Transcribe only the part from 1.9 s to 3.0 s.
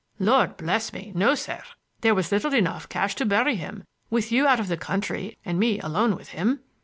There was little enough